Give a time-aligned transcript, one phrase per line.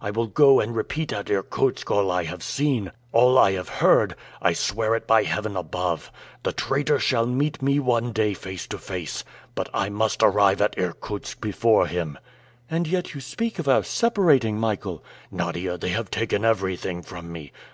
[0.00, 4.14] I will go and repeat at Irkutsk all I have seen, all I have heard;
[4.40, 6.10] I swear it by Heaven above!
[6.42, 9.24] The traitor shall meet me one day face to face!
[9.54, 12.18] But I must arrive at Irkutsk before him."
[12.70, 17.52] "And yet you speak of our separating, Michael?" "Nadia, they have taken everything from me!"